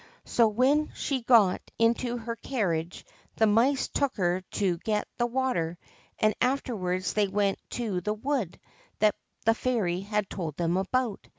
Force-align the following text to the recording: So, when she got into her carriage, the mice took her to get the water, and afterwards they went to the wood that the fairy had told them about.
So, 0.25 0.47
when 0.47 0.89
she 0.95 1.21
got 1.21 1.61
into 1.77 2.17
her 2.17 2.35
carriage, 2.35 3.05
the 3.35 3.45
mice 3.45 3.87
took 3.87 4.15
her 4.15 4.41
to 4.53 4.79
get 4.79 5.07
the 5.19 5.27
water, 5.27 5.77
and 6.17 6.33
afterwards 6.41 7.13
they 7.13 7.27
went 7.27 7.59
to 7.77 8.01
the 8.01 8.15
wood 8.15 8.59
that 8.97 9.13
the 9.45 9.53
fairy 9.53 9.99
had 9.99 10.27
told 10.27 10.57
them 10.57 10.75
about. 10.75 11.29